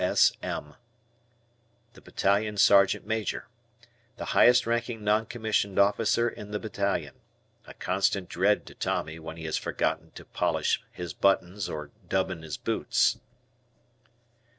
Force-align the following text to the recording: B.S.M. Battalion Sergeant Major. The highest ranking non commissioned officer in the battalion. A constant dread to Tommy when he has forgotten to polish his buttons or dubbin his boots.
B.S.M. 0.01 0.73
Battalion 1.93 2.57
Sergeant 2.57 3.05
Major. 3.05 3.47
The 4.17 4.25
highest 4.33 4.65
ranking 4.65 5.03
non 5.03 5.27
commissioned 5.27 5.77
officer 5.77 6.27
in 6.27 6.49
the 6.49 6.57
battalion. 6.57 7.13
A 7.67 7.75
constant 7.75 8.27
dread 8.27 8.65
to 8.65 8.73
Tommy 8.73 9.19
when 9.19 9.37
he 9.37 9.45
has 9.45 9.57
forgotten 9.57 10.09
to 10.15 10.25
polish 10.25 10.81
his 10.91 11.13
buttons 11.13 11.69
or 11.69 11.91
dubbin 12.09 12.41
his 12.41 12.57
boots. 12.57 13.19